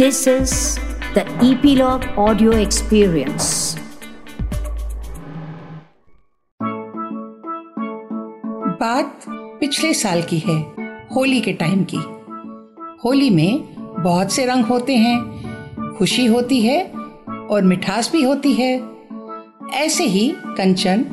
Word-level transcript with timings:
This 0.00 0.28
is 0.28 0.52
the 1.14 1.24
Epilogue 1.28 2.02
Audio 2.02 2.50
Experience. 2.52 3.78
बात 8.80 9.20
पिछले 9.30 9.94
साल 9.94 10.22
की 10.22 10.38
है, 10.38 10.60
होली 11.16 11.40
के 11.40 11.52
टाइम 11.52 11.86
की। 11.94 11.96
होली 13.04 13.30
में 13.30 13.74
बहुत 14.02 14.32
से 14.32 14.46
रंग 14.46 14.64
होते 14.64 14.96
हैं। 14.96 15.18
खुशी 15.98 16.26
होती 16.26 16.60
है 16.60 16.84
और 17.50 17.62
मिठास 17.62 18.12
भी 18.12 18.22
होती 18.22 18.52
है। 18.52 18.82
ऐसे 19.74 20.04
ही 20.04 20.34
कंचन, 20.36 21.04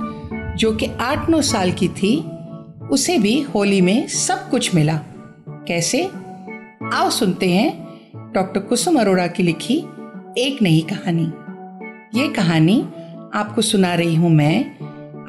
जो 0.58 0.76
कि 0.76 0.86
आठ 0.86 1.30
नौ 1.30 1.42
साल 1.42 1.72
की 1.72 1.88
थी, 1.88 2.30
उसे 2.92 3.18
भी 3.18 3.42
होली 3.42 3.82
में 3.82 4.08
सब 4.08 4.50
कुछ 4.50 4.76
मिला। 4.76 5.00
कैसे? 5.50 6.12
आओ 6.94 7.10
सुनते 7.10 7.50
हैं 7.50 7.87
डॉक्टर 8.34 8.60
कुसुम 8.60 9.00
अरोड़ा 9.00 9.28
की 9.28 9.44
लिखी 9.44 9.76
एक 10.38 10.62
नई 10.62 10.80
कहानी। 10.82 11.26
ये 12.20 12.28
कहानी 12.28 12.82
आपको 13.34 13.62
सुना 13.62 13.94
रही 13.96 14.16
हूँ 14.16 14.30
मैं, 14.30 14.78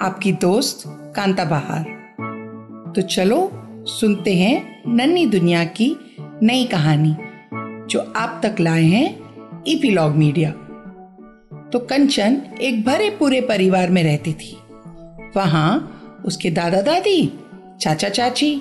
आपकी 0.00 0.32
दोस्त 0.32 0.82
कांता 1.16 1.44
बहार। 1.44 1.84
तो 2.96 3.02
चलो 3.02 3.38
सुनते 3.88 4.34
हैं 4.34 4.82
नन्ही 4.88 5.26
दुनिया 5.26 5.64
की 5.64 5.96
नई 6.42 6.64
कहानी, 6.64 7.14
जो 7.90 8.12
आप 8.16 8.40
तक 8.44 8.60
लाए 8.60 8.82
हैं 8.82 9.64
ईपीलॉग 9.68 10.16
मीडिया। 10.16 10.50
तो 11.72 11.78
कंचन 11.78 12.40
एक 12.60 12.84
भरे 12.84 13.10
पूरे 13.10 13.40
परिवार 13.40 13.90
में 13.90 14.02
रहती 14.02 14.32
थी। 14.32 14.56
वहाँ 15.36 15.70
उसके 16.24 16.50
दादा 16.50 16.80
दादी 16.82 17.32
चाचा 17.80 18.08
चाची 18.08 18.54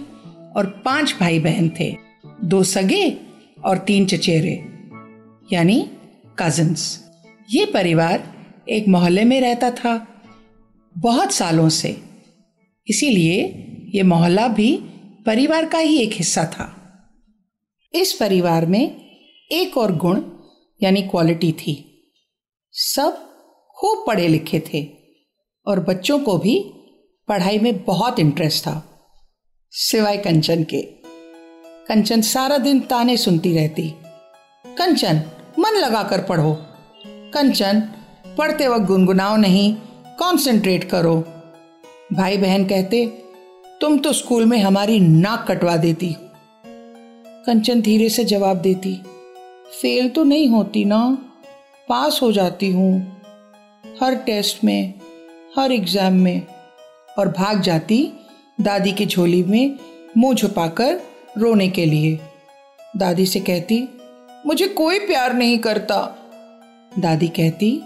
और 0.56 0.81
पाँच 0.86 1.16
भाई 1.20 1.40
बहन 1.40 1.72
थे। 1.80 1.95
दो 2.44 2.64
सगे 2.64 3.27
और 3.68 3.78
तीन 3.78 4.06
चचेरे, 4.06 4.66
यानी 5.54 5.90
कजन्स 6.40 7.08
ये 7.52 7.66
परिवार 7.66 8.34
एक 8.70 8.88
मोहल्ले 8.88 9.24
में 9.24 9.42
रहता 9.42 9.72
था, 9.72 10.22
बहुत 10.98 11.32
सालों 11.32 11.70
से। 11.70 12.02
इसीलिए 12.88 13.44
ये 13.96 14.04
मोहल्ला 14.04 14.48
भी 14.48 14.78
परिवार 15.26 15.66
का 15.66 15.78
ही 15.78 15.98
एक 15.98 16.14
हिस्सा 16.14 16.44
था। 16.44 16.74
इस 17.94 18.14
परिवार 18.14 18.66
में 18.66 18.96
एक 19.52 19.78
और 19.78 19.96
गुण, 19.96 20.22
यानी 20.84 21.02
क्वालिटी 21.02 21.52
थी। 21.52 21.84
सब 22.72 23.30
खूब 23.78 24.04
पढ़े 24.08 24.28
लिखे 24.28 24.59
थे 24.59 24.88
और 25.68 25.80
बच्चों 25.80 26.20
को 26.20 26.38
भी 26.38 26.59
पढ़ाई 27.28 27.59
में 27.59 27.84
बहुत 27.84 28.20
इंटरेस्ट 28.20 28.64
था, 28.64 28.84
सिवाय 29.72 30.18
कंचन 30.18 30.64
के। 30.64 30.97
कंचन 31.90 32.22
सारा 32.22 32.58
दिन 32.58 32.80
ताने 32.80 33.16
सुनती 33.18 33.54
रहती। 33.56 33.84
कंचन, 34.78 35.22
मन 35.60 35.76
लगाकर 35.76 36.22
पढ़ो। 36.22 36.54
कंचन, 37.34 37.80
पढ़ते 38.38 38.68
वक्त 38.68 38.86
गुनगुनाओ 38.86 39.36
नहीं 39.36 39.74
कंसंट्रेट 40.20 40.84
करो। 40.84 41.16
भाई 42.14 42.38
बहन 42.38 42.66
कहते, 42.66 43.06
तुम 43.82 43.98
तो 43.98 44.14
स्कूल 44.14 44.46
में 44.46 44.58
हमारी 44.58 45.00
नाक 45.00 45.46
कटवा 45.52 45.78
देती 45.78 46.16
कंचन 47.46 47.82
धीरे 47.82 48.10
से 48.10 48.24
जवाब 48.26 48.58
देती, 48.58 48.96
फेल 49.82 50.10
तो 50.10 50.24
नहीं 50.24 50.48
होती 50.50 50.86
ना, 50.86 51.02
पास 51.90 52.20
हो 52.22 52.32
जाती 52.32 52.72
हूँ। 52.72 53.22
हर 54.02 54.16
टेस्ट 54.16 54.64
में, 54.64 54.94
हर 55.58 55.72
एग्ज़ाम 55.72 56.14
में। 56.14 56.42
और 57.20 57.28
भाग 57.30 57.62
जाती, 57.62 58.14
दादी 58.62 58.92
की 58.92 59.06
झोली 59.06 59.44
में 59.44 59.78
मुँह 60.18 60.36
छुपाकर 60.36 61.00
रोने 61.38 61.70
के 61.70 61.86
लिए। 61.86 62.20
दादी 62.98 63.26
से 63.26 63.40
कहती, 63.40 63.90
मुझे 64.46 64.68
कोई 64.68 65.00
प्यार 65.00 65.34
नहीं 65.34 65.60
करता। 65.60 66.18
दादी 67.00 67.28
कहती, 67.28 67.82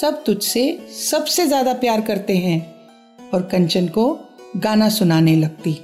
सब 0.00 0.24
तुझसे 0.24 0.86
सबसे 1.10 1.46
ज़्यादा 1.46 1.72
प्यार 1.72 2.00
करते 2.00 2.36
हैं। 2.36 2.74
और 3.34 3.42
कंचन 3.42 3.88
को 3.88 4.20
गाना 4.56 4.88
सुनाने 4.88 5.36
लगती, 5.36 5.80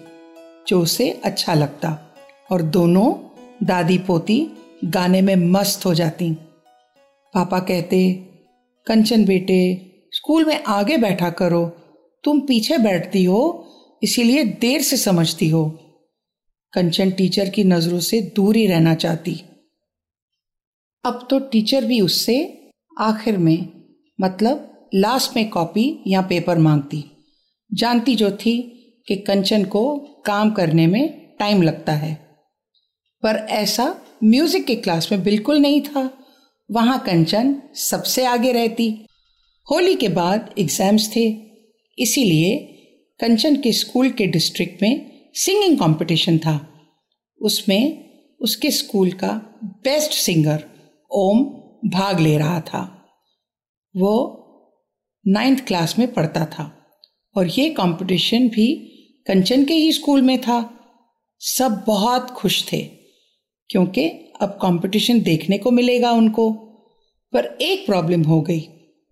जो 0.69 0.81
उसे 0.81 1.21
अच्छा 1.25 1.55
लगता। 1.55 2.17
और 2.51 2.63
दोनों, 2.63 3.15
दादी 3.67 3.99
पोती, 3.99 4.51
गाने 4.85 5.23
में 5.23 5.37
मस्त 5.37 5.87
हो 5.87 5.95
जाती। 5.95 6.31
पापा 7.35 7.59
कहते, 7.59 8.13
कंचन 8.87 9.25
बेटे, 9.25 9.87
स्कूल 10.13 10.45
में 10.45 10.65
आगे 10.65 10.97
बैठा 10.97 11.31
करो। 11.31 11.67
तुम 12.25 12.41
पीछे 12.41 12.79
बैठती 12.79 13.25
हो, 13.25 13.67
इसीलिए 14.03 14.45
देर 14.45 14.83
से 14.83 14.97
समझती 14.97 15.49
हो। 15.49 15.79
कंचन 16.73 17.11
टीचर 17.11 17.49
की 17.49 17.65
नज़रों 17.65 18.01
से 18.01 18.21
दूर 18.37 18.57
ही 18.57 18.67
रहना 18.67 18.95
चाहती। 18.95 19.33
अब 21.05 21.27
तो 21.31 21.39
टीचर 21.39 21.85
भी 21.85 22.01
उससे 22.01 22.37
आखिर 23.01 23.39
में 23.39 23.67
मतलब 24.19 24.91
लास्ट 24.95 25.37
में 25.37 25.49
कॉपी 25.51 26.03
या 26.07 26.21
पेपर 26.23 26.59
मांगती। 26.59 27.05
जानती 27.71 28.15
जो 28.15 28.31
थी 28.31 28.57
कि 29.09 29.17
कंचन 29.17 29.65
को 29.65 29.83
काम 30.27 30.51
करने 30.51 30.87
में 30.87 31.37
टाइम 31.41 31.63
लगता 31.63 31.93
है। 31.93 32.15
पर 33.23 33.37
ऐसा 33.51 33.95
म्यूज़िक 34.25 34.67
के 34.67 34.77
क्लास 34.77 35.13
में 35.13 35.23
बिल्कुल 35.23 35.59
नहीं 35.59 35.81
था। 35.81 36.11
वहाँ 36.71 36.99
कंचन 36.99 37.55
सबसे 37.75 38.25
आगे 38.27 38.53
रहती। 38.53 38.91
होली 39.69 39.95
के 39.95 40.09
बाद 40.09 40.55
एग्ज़ाम्स 40.59 41.11
थे। 41.17 41.29
इसीलिए 41.99 42.57
कंचन 43.21 43.57
के 43.57 43.73
स्कूल 43.73 44.11
के 44.11 44.27
डिस्ट्रिक्ट 44.27 44.83
में 44.83 45.10
सिंगिंग 45.35 45.79
कंपटीशन 45.79 46.39
था। 46.39 46.81
उसमें 47.43 48.11
उसके 48.41 48.71
स्कूल 48.71 49.13
का 49.13 49.61
बेस्ट 49.65 50.13
सिंगर 50.13 50.65
ओम 51.11 51.39
भाग 51.91 52.21
ले 52.21 52.39
रहा 52.39 52.61
था। 52.61 53.07
वो 53.97 54.37
नाइन्थ 55.27 55.67
क्लास 55.67 55.99
में 55.99 56.13
पढ़ता 56.13 56.45
था 56.45 56.87
और 57.37 57.47
ये 57.47 57.71
कंपटीशन 57.71 58.49
भी 58.49 58.75
कंचन 59.27 59.65
के 59.65 59.75
ही 59.75 59.93
स्कूल 59.93 60.23
में 60.23 60.41
था। 60.41 60.77
सब 61.39 61.85
बहुत 61.87 62.31
खुश 62.31 62.73
थे 62.73 62.81
क्योंकि 63.71 64.09
अब 64.41 64.49
कंपटीशन 64.49 65.21
देखने 65.21 65.59
को 65.59 65.71
मिलेगा 65.71 66.13
उनको। 66.13 66.53
पर 67.33 67.59
एक 67.61 67.87
प्रॉब्लम 67.87 68.23
हो 68.23 68.41
गई। 68.41 68.69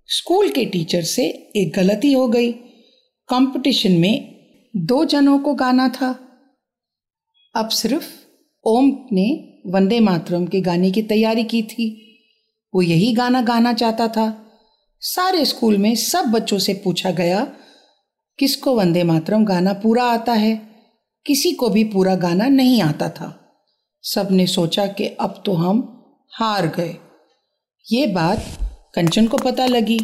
स्कूल 0.06 0.48
के 0.48 0.64
टीचर 0.64 1.02
से 1.02 1.26
एक 1.56 1.72
गलती 1.76 2.12
हो 2.12 2.28
गई। 2.28 2.52
कंपटीशन 3.28 3.92
में 3.92 4.37
दो 4.76 5.04
जनों 5.04 5.38
को 5.38 5.54
गाना 5.54 5.88
था। 5.88 6.18
अब 7.56 7.68
सिर्फ़ 7.68 8.04
ओम 8.64 9.06
ने 9.12 9.54
वंदे 9.66 10.00
मातरम 10.00 10.46
के 10.46 10.60
गाने 10.60 10.90
की 10.90 11.02
तैयारी 11.02 11.44
की 11.44 11.62
थी। 11.62 11.86
वो 12.74 12.82
यही 12.82 13.12
गाना 13.12 13.42
गाना 13.42 13.72
चाहता 13.72 14.08
था। 14.08 14.46
सारे 15.00 15.44
स्कूल 15.44 15.78
में 15.78 15.94
सब 15.94 16.24
बच्चों 16.24 16.58
से 16.58 16.74
पूछा 16.74 17.10
गया, 17.10 17.44
किसको 18.38 18.74
वंदे 18.76 19.02
मातरम 19.02 19.44
गाना 19.44 19.72
पूरा 19.72 20.04
आता 20.04 20.32
है? 20.32 20.68
किसी 21.26 21.52
को 21.52 21.68
भी 21.68 21.84
पूरा 21.84 22.14
गाना 22.14 22.46
नहीं 22.46 22.82
आता 22.82 23.08
था। 23.08 23.34
सबने 24.02 24.46
सोचा 24.46 24.86
कि 24.86 25.06
अब 25.06 25.42
तो 25.46 25.52
हम 25.52 26.02
हार 26.32 26.66
गए। 26.66 26.96
ये 27.92 28.06
बात 28.06 28.44
कंचन 28.94 29.26
को 29.26 29.36
पता 29.36 29.66
लगी। 29.66 29.98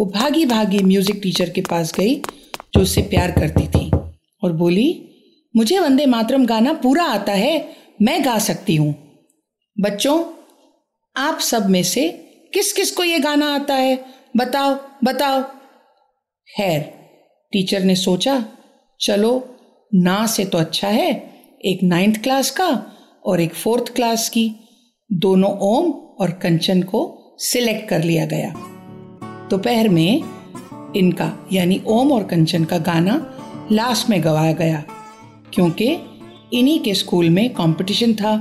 वो 0.00 0.06
भागी 0.06 0.46
भागी 0.46 0.78
म्यूज़िक 0.78 1.20
टीचर 1.22 1.50
के 1.50 1.60
पास 1.60 1.92
गई, 1.94 2.14
जो 2.74 2.80
उससे 2.80 3.02
प्यार 3.02 3.30
करती 3.30 3.68
थी। 3.68 3.89
और 4.42 4.52
बोली, 4.52 5.06
मुझे 5.56 5.78
वंदे 5.78 6.06
मातरम 6.06 6.46
गाना 6.46 6.72
पूरा 6.72 7.04
आता 7.04 7.32
है, 7.32 7.76
मैं 8.02 8.24
गा 8.24 8.38
सकती 8.38 8.76
हूँ। 8.76 8.94
बच्चों, 9.80 10.24
आप 11.16 11.38
सब 11.38 11.70
में 11.70 11.82
से 11.82 12.08
किस 12.54 12.72
किस 12.72 12.90
को 12.90 13.04
ये 13.04 13.18
गाना 13.18 13.54
आता 13.54 13.74
है? 13.74 14.04
बताओ 14.36 14.76
बताओ। 15.04 15.42
खैर, 16.48 16.80
टीचर 17.52 17.82
ने 17.82 17.94
सोचा, 17.94 18.44
चलो, 19.00 19.56
ना 19.94 20.26
से 20.26 20.44
तो 20.44 20.58
अच्छा 20.58 20.88
है, 20.88 21.10
एक 21.64 21.82
नाइन्थ 21.82 22.22
क्लास 22.22 22.50
का 22.50 22.86
और 23.24 23.40
एक 23.40 23.54
फोर्थ 23.54 23.94
क्लास 23.94 24.28
की। 24.28 24.52
दोनों 25.12 25.50
ओम 25.58 25.90
और 25.92 26.30
कंचन 26.30 26.82
को 26.82 27.16
सिलेक्ट 27.38 27.88
कर 27.88 28.02
लिया 28.02 28.26
गया। 28.26 28.54
दोपहर 29.50 29.88
में 29.88 30.22
इनका, 30.96 31.48
यानी 31.52 31.82
ओम 31.86 32.12
और 32.12 32.24
कंचन 32.24 32.64
का 32.64 32.78
गाना 32.78 33.36
लास्ट 33.72 34.08
में 34.10 34.22
गवाया 34.24 34.52
गया, 34.52 34.82
क्योंकि 35.54 35.86
इन्हीं 36.52 36.78
के 36.80 36.94
स्कूल 36.94 37.28
में 37.30 37.48
कंपटीशन 37.54 38.14
था 38.14 38.32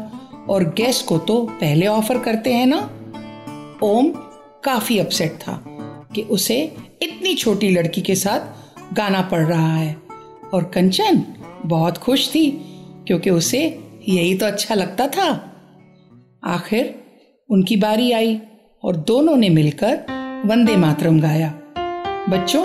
और 0.50 0.64
गेस्ट 0.64 1.06
को 1.06 1.18
तो 1.18 1.42
पहले 1.52 1.88
ऑफ़र 1.88 2.20
करते 2.20 2.54
हैं 2.54 2.66
ना? 2.66 2.78
ओम 3.84 4.10
काफ़ी 4.64 4.98
अपसेट 5.00 5.32
था 5.32 5.64
कि 6.16 6.22
उसे 6.22 6.62
इतनी 7.02 7.34
छोटी 7.36 7.70
लड़की 7.70 8.02
के 8.02 8.16
साथ 8.16 8.96
गाना 8.96 9.22
पड़ 9.22 9.46
रहा 9.46 9.76
है। 9.76 9.96
और 10.54 10.64
कंचन 10.64 11.24
बहुत 11.66 11.98
खुश 11.98 12.30
थी, 12.36 12.50
क्योंकि 13.08 13.30
उसे 13.30 13.62
यही 14.10 14.34
तो 14.36 14.46
अच्छा 14.46 14.76
लगता 14.76 15.08
था। 15.08 15.30
आखिर 16.46 16.96
उनकी 17.50 17.76
बारी 17.76 18.12
आई 18.12 18.40
और 18.84 18.96
दोनों 18.96 19.36
ने 19.38 19.50
मिलकर 19.50 20.42
वंदे 20.46 20.76
मातरम 20.76 21.20
गाया। 21.20 21.54
बच्चों, 22.30 22.64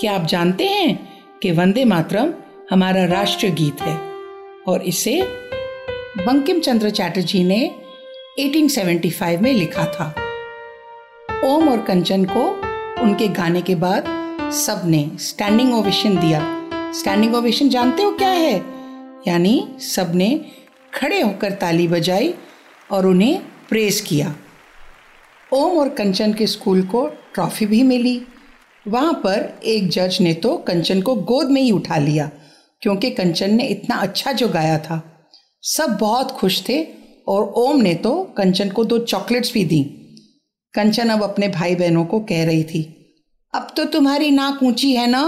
क्या 0.00 0.14
आप 0.14 0.26
जानते 0.26 0.64
हैं 0.64 1.13
कि 1.44 1.52
वंदे 1.52 1.84
मातरम 1.84 2.34
हमारा 2.70 3.04
राष्ट्रीय 3.04 3.52
गीत 3.52 3.80
है। 3.80 4.00
और 4.68 4.82
इसे 4.82 5.22
बंकिम 6.18 6.60
चंद्र 6.60 6.90
चैटर्जी 6.90 7.44
ने 7.44 7.70
1875 8.38 9.40
में 9.40 9.52
लिखा 9.52 9.84
था। 9.84 10.14
ओम 11.44 11.68
और 11.68 11.82
कंचन 11.82 12.24
को 12.24 12.50
उनके 13.02 13.28
गाने 13.28 13.62
के 13.62 13.74
बाद 13.74 14.04
सबने 14.52 15.10
स्टैंडिंग 15.18 15.74
ओवेशन 15.74 16.16
दिया। 16.16 16.70
स्टैंडिंग 16.92 17.34
ओवेशन 17.34 17.68
जानते 17.68 18.02
हो 18.02 18.10
क्या 18.10 18.30
है? 18.30 18.64
यानी 19.28 19.68
सबने 19.78 20.44
खड़े 20.94 21.20
होकर 21.20 21.52
ताली 21.52 21.88
बजाई 21.88 22.34
और 22.90 23.06
उन्हें 23.06 23.42
प्रेज 23.68 24.00
किया। 24.00 24.34
ओम 25.52 25.78
और 25.78 25.88
कंचन 25.88 26.32
के 26.32 26.46
स्कूल 26.46 26.82
को 26.82 27.06
ट्रॉफी 27.06 27.66
भी 27.66 27.82
मिली। 27.82 28.22
वहाँ 28.86 29.12
पर 29.14 29.60
एक 29.64 29.88
जज 29.88 30.18
ने 30.20 30.32
तो 30.34 30.56
कंचन 30.58 31.00
को 31.02 31.14
गोद 31.14 31.50
में 31.50 31.60
ही 31.62 31.70
उठा 31.70 31.96
लिया, 31.96 32.30
क्योंकि 32.82 33.10
कंचन 33.10 33.54
ने 33.54 33.66
इतना 33.66 33.96
अच्छा 33.96 34.32
जो 34.32 34.48
गाया 34.48 34.78
था। 34.78 35.02
सब 35.62 35.96
बहुत 36.00 36.30
खुश 36.30 36.62
थे 36.68 36.82
और 37.28 37.52
ओम 37.56 37.80
ने 37.80 37.94
तो 37.94 38.12
कंचन 38.36 38.70
को 38.70 38.84
दो 38.84 38.98
चॉकलेट्स 38.98 39.52
भी 39.52 39.64
दी। 39.64 39.82
कंचन 40.74 41.08
अब 41.08 41.22
अपने 41.22 41.48
भाई 41.48 41.74
बहनों 41.74 42.04
को 42.04 42.20
कह 42.20 42.44
रही 42.44 42.64
थी, 42.64 42.82
अब 43.54 43.72
तो 43.76 43.84
तुम्हारी 43.84 44.30
नाक 44.30 44.62
ऊँची 44.62 44.92
है 44.92 45.06
ना? 45.06 45.24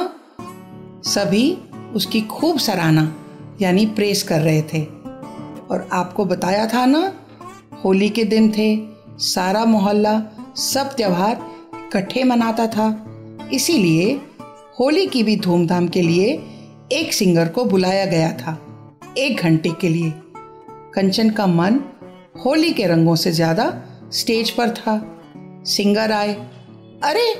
सभी 1.07 1.53
उसकी 1.95 2.21
खूब 2.21 2.59
सराहना, 2.59 3.15
यानी 3.63 3.87
प्रेस 3.87 4.23
कर 4.23 4.41
रहे 4.41 4.63
थे। 4.65 4.83
और 4.83 5.89
आपको 5.93 6.25
बताया 6.25 6.67
था 6.67 6.85
ना, 6.87 7.13
होली 7.85 8.09
के 8.11 8.25
दिन 8.25 8.51
थे, 8.53 8.77
सारा 9.25 9.65
मोहल्ला, 9.65 10.21
सब 10.57 10.95
त्योहार 10.97 11.41
इकट्ठे 11.77 12.25
मनाता 12.25 12.67
था। 12.67 12.89
इसीलिए 13.53 14.21
होली 14.81 15.07
की 15.07 15.23
भी 15.23 15.37
धूमधाम 15.37 15.89
के 15.89 16.03
लिए 16.03 16.33
एक 16.93 17.13
सिंगर 17.13 17.49
को 17.49 17.65
बुलाया 17.65 18.05
गया 18.05 18.33
था, 18.33 18.59
एक 19.19 19.37
घंटे 19.37 19.71
के 19.81 19.89
लिए। 19.89 20.13
कंचन 20.95 21.31
का 21.31 21.47
मन 21.47 21.81
होली 22.45 22.73
के 22.73 22.87
रंगों 22.87 23.15
से 23.17 23.33
ज़्यादा 23.33 23.83
स्टेज 24.13 24.51
पर 24.51 24.71
था। 24.71 25.23
सिंगर 25.67 26.13
आए, 26.13 26.35
अरे, 27.05 27.35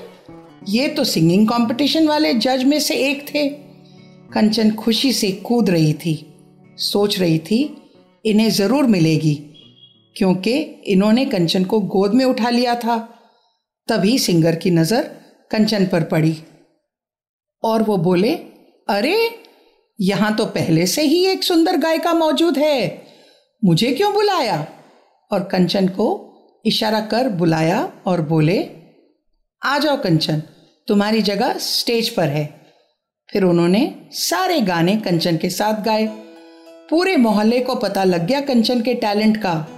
ये 0.69 0.89
तो 0.89 1.05
सिंगिंग 1.05 1.49
कंपटीशन 1.49 2.09
वाले 2.09 2.35
जज 2.35 2.65
में 2.65 2.81
से 2.81 2.95
एक 2.97 3.27
थे। 3.29 3.49
कंचन 4.33 4.71
खुशी 4.71 5.13
से 5.13 5.33
कूद 5.33 5.71
रही 5.71 5.93
थी, 5.93 6.35
सोच 6.77 7.19
रही 7.21 7.39
थी, 7.39 7.77
इन्हें 8.25 8.51
ज़रूर 8.51 8.85
मिलेगी, 8.85 9.35
क्योंकि 10.17 10.59
इन्होंने 10.87 11.25
कंचन 11.25 11.65
को 11.65 11.81
गोद 11.81 12.15
में 12.15 12.25
उठा 12.25 12.51
लिया 12.51 12.75
था। 12.75 12.97
तभी 13.89 14.19
सिंगर 14.19 14.55
की 14.55 14.71
नज़र 14.71 15.11
कंचन 15.51 15.87
पर 15.87 16.05
पड़ी। 16.05 16.43
और 17.63 17.83
वो 17.83 17.97
बोले, 17.97 18.35
अरे, 18.89 19.43
यहाँ 20.01 20.37
तो 20.37 20.47
पहले 20.47 20.87
से 20.87 21.03
ही 21.03 21.27
एक 21.27 21.45
सुंदर 21.45 21.77
गायिका 21.77 22.15
मौजूद 22.15 22.59
है। 22.59 23.03
मुझे 23.65 23.93
क्यों 23.93 24.13
बुलाया? 24.13 24.67
और 25.33 25.45
कंचन 25.45 25.89
को 25.89 26.33
इशारा 26.67 27.01
कर 27.01 27.29
बुलाया 27.29 27.93
और 28.07 28.23
बोले, 28.23 28.71
आ 29.63 29.79
जाओ 29.79 30.03
कंचन, 30.03 30.43
तुम्हारी 30.87 31.23
जगह 31.23 31.53
स्टेज 31.53 32.09
पर 32.09 32.29
है। 32.29 32.67
फिर 33.31 33.43
उन्होंने 33.43 34.09
सारे 34.11 34.61
गाने 34.61 34.97
कंचन 34.97 35.37
के 35.37 35.51
साथ 35.51 35.83
गाए। 35.83 36.07
पूरे 36.91 37.17
मोहल्ले 37.17 37.61
को 37.61 37.75
पता 37.75 38.05
लग 38.05 38.27
गया 38.27 38.41
कंचन 38.41 38.83
के 38.83 38.95
टैलेंट 38.95 39.37
का। 39.37 39.69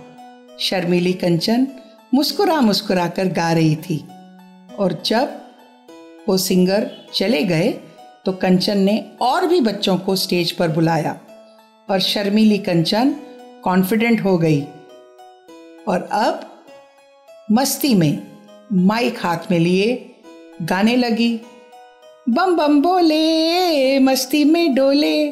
शर्मीली 0.61 1.12
कंचन 1.12 1.67
मुस्कुरा 2.15 2.61
मुस्कुरा 2.61 3.09
कर 3.09 3.26
गा 3.26 3.53
रही 3.53 3.76
थी। 3.76 3.99
और 4.75 5.03
जब 5.06 5.48
वो 6.29 6.39
सिंगर 6.39 6.91
चले 7.15 7.43
गए 7.43 7.69
तो 8.25 8.33
कंचन 8.33 8.79
ने 8.79 9.05
और 9.21 9.47
भी 9.47 9.61
बच्चों 9.61 9.97
को 9.97 10.17
स्टेज 10.17 10.53
पर 10.53 10.69
बुलाया 10.69 11.21
और 11.91 12.01
शर्मीली 12.01 12.59
कंचन 12.59 13.15
कॉन्फिडेंट 13.65 14.25
हो 14.25 14.39
गई। 14.39 14.61
और 15.89 16.09
अब 16.13 16.65
मस्ती 17.53 17.95
में 17.95 18.23
माइक 18.73 19.19
हाथ 19.21 19.51
में 19.51 19.59
लिए, 19.59 20.15
गाने 20.63 20.97
लगी। 20.97 21.41
बम 22.29 22.57
बम 22.57 22.81
बोले, 22.83 23.99
मस्ती 23.99 24.45
में 24.45 24.75
डोले। 24.75 25.29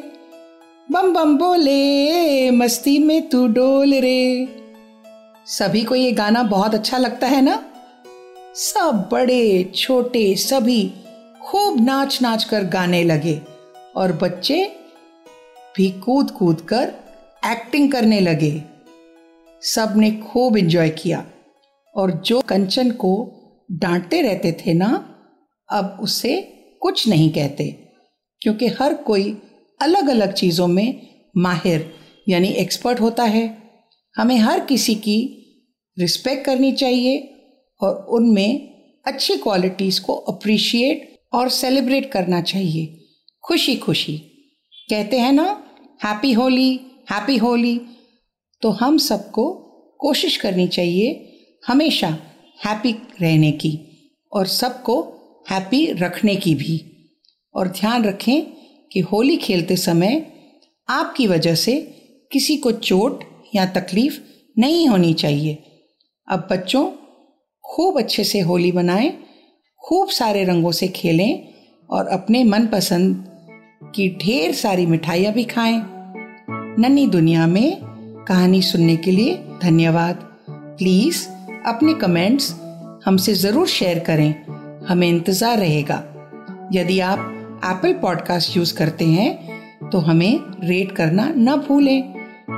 बम 0.91 1.13
बम 1.13 1.37
बोले, 1.37 2.51
मस्ती 2.51 2.97
में 2.99 3.29
तू 3.29 3.47
डोल 3.47 3.93
रे। 3.93 4.47
सभी 5.45 5.83
को 5.83 5.95
ये 5.95 6.11
गाना 6.11 6.43
बहुत 6.43 6.73
अच्छा 6.73 6.97
लगता 6.97 7.27
है 7.27 7.41
ना? 7.41 7.63
सब 8.57 9.07
बड़े, 9.11 9.71
छोटे, 9.75 10.35
सभी 10.35 10.93
खूब 11.41 11.79
नाच 11.81 12.21
नाच 12.21 12.43
कर 12.43 12.63
गाने 12.63 13.03
लगे 13.03 13.41
और 13.95 14.11
बच्चे 14.13 14.63
भी 15.75 15.89
कूद 15.99 16.31
कूद 16.31 16.61
कर 16.61 16.93
एक्टिंग 17.43 17.91
करने 17.91 18.19
लगे। 18.19 18.51
सबने 19.61 20.11
खूब 20.23 20.57
एंजॉय 20.57 20.89
किया 20.89 21.23
और 21.95 22.11
जो 22.11 22.41
कंचन 22.41 22.91
को 22.91 23.13
डांटते 23.71 24.21
रहते 24.21 24.51
थे 24.51 24.73
ना, 24.73 24.89
अब 25.69 25.97
उसे 26.01 26.41
कुछ 26.81 27.07
नहीं 27.07 27.31
कहते, 27.33 27.69
क्योंकि 28.41 28.67
हर 28.81 28.93
कोई 28.93 29.31
अलग 29.79 30.09
अलग 30.09 30.33
चीज़ों 30.33 30.67
में 30.67 31.07
माहिर, 31.37 31.89
यानी 32.29 32.47
एक्सपर्ट 32.47 33.01
होता 33.01 33.23
है। 33.23 33.47
हमें 34.15 34.37
हर 34.37 34.59
किसी 34.59 34.95
की 34.95 35.19
रिस्पेक्ट 35.97 36.45
करनी 36.45 36.71
चाहिए 36.71 37.33
और 37.81 38.05
उनमें 38.09 38.69
अच्छी 39.05 39.35
क्वालिटीज़ 39.37 40.01
को 40.01 40.13
अप्रिशिएट 40.13 41.19
और 41.33 41.49
सेलिब्रेट 41.49 42.11
करना 42.11 42.41
चाहिए। 42.41 43.03
खुशी 43.43 43.75
खुशी 43.75 44.17
कहते 44.89 45.19
हैं 45.19 45.31
ना 45.31 45.63
हैप्पी 46.05 46.31
होली 46.31 46.73
हैप्पी 47.11 47.37
होली 47.37 47.79
तो 48.61 48.69
हम 48.69 48.97
सबको 48.97 49.49
कोशिश 49.99 50.37
करनी 50.37 50.67
चाहिए 50.67 51.39
हमेशा 51.67 52.07
हैप्पी 52.65 52.91
रहने 53.21 53.51
की 53.51 53.79
और 54.33 54.47
सबको 54.47 55.01
हैप्पी 55.51 55.85
रखने 55.91 56.35
की 56.35 56.55
भी। 56.55 56.93
और 57.55 57.67
ध्यान 57.67 58.03
रखें 58.03 58.41
कि 58.91 58.99
होली 58.99 59.37
खेलते 59.37 59.75
समय 59.75 60.25
आपकी 60.89 61.27
वजह 61.27 61.55
से 61.55 61.75
किसी 62.31 62.57
को 62.57 62.71
चोट 62.71 63.23
या 63.55 63.65
तकलीफ़ 63.65 64.19
नहीं 64.59 64.87
होनी 64.87 65.13
चाहिए। 65.13 65.63
अब 66.27 66.47
बच्चों 66.51 66.85
खूब 67.67 67.97
अच्छे 67.97 68.23
से 68.23 68.39
होली 68.39 68.71
बनाएँ 68.71 69.11
खूब 69.83 70.09
सारे 70.09 70.43
रंगों 70.43 70.71
से 70.71 70.87
खेलें 70.87 71.47
और 71.89 72.07
अपने 72.07 72.43
मनपसंद 72.43 73.23
की 73.95 74.09
ढेर 74.21 74.53
सारी 74.53 74.85
मिठाइयाँ 74.85 75.33
भी 75.33 75.43
खाएँ। 75.45 75.81
नन्ही 76.79 77.05
दुनिया 77.07 77.47
में 77.47 77.77
कहानी 78.27 78.61
सुनने 78.61 78.95
के 78.97 79.11
लिए 79.11 79.35
धन्यवाद। 79.61 80.19
प्लीज़ 80.49 81.27
अपने 81.65 81.93
कमेंट्स 81.93 82.53
हमसे 83.05 83.33
ज़रूर 83.33 83.67
शेयर 83.67 83.99
करें, 83.99 84.33
हमें 84.87 85.07
इंतज़ार 85.09 85.57
रहेगा। 85.57 86.03
यदि 86.73 86.99
आप 86.99 87.33
एप्पल 87.65 87.93
पॉडकास्ट 87.93 88.57
यूज़ 88.57 88.75
करते 88.75 89.05
हैं 89.05 89.89
तो 89.89 89.97
हमें 89.99 90.39
रेट 90.63 90.91
करना 90.91 91.31
ना 91.37 91.55
भूलें 91.57 92.01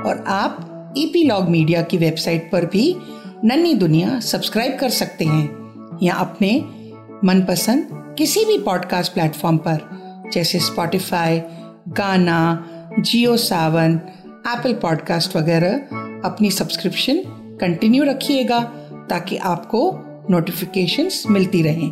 और 0.02 0.24
आप 0.28 0.94
ईपी 0.98 1.22
लॉग 1.24 1.48
मीडिया 1.48 1.82
की 1.82 1.96
वेबसाइट 1.96 2.50
पर 2.52 2.64
भी 2.66 2.94
नन्ही 3.44 3.74
दुनिया 3.74 4.20
सब्सक्राइब 4.20 4.78
कर 4.80 4.88
सकते 4.88 5.24
हैं 5.24 5.98
या 6.02 6.14
अपने 6.14 6.64
मनपसंद 7.24 7.88
किसी 8.18 8.44
भी 8.44 8.58
पॉडकास्ट 8.58 9.12
प्लेटफॉर्म 9.12 9.56
पर, 9.56 9.78
जैसे 10.32 10.58
स्पॉटिफाई 10.58 11.40
गाना 11.88 12.66
जियो 12.98 13.36
सावन 13.36 14.00
एप्पल 14.48 14.72
पॉडकास्ट 14.72 15.36
वगैरह, 15.36 15.74
अपनी 16.24 16.50
सब्सक्रिप्शन 16.50 17.22
कंटिन्यू 17.60 18.04
रखिएगा 18.04 18.60
ताकि 19.10 19.36
आपको 19.36 19.98
नोटिफिकेशंस 20.30 21.24
मिलती 21.30 21.62
रहें। 21.62 21.90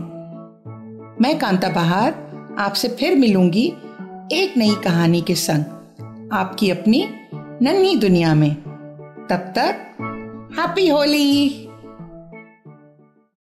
मैं 1.20 1.38
कांता 1.38 1.68
बहार, 1.68 2.12
आपसे 2.58 2.88
फिर 2.88 3.16
मिलूँगी 3.16 3.66
एक 4.32 4.54
नई 4.56 4.74
कहानी 4.84 5.20
के 5.20 5.34
संग, 5.34 5.64
आपकी 6.32 6.70
अपनी 6.70 7.08
नन्ही 7.34 7.96
दुनिया 7.96 8.34
में। 8.34 8.54
तब 9.30 9.52
तक 9.58 9.74
हैप्पी 10.56 10.88
होली 10.88 11.67